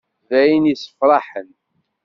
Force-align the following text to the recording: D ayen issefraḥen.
D 0.29 0.31
ayen 0.39 0.71
issefraḥen. 0.73 1.49